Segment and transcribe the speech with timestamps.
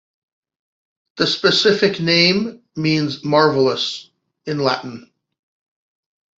[1.17, 4.09] The specific name means "marvelous"
[4.47, 5.11] in Latin.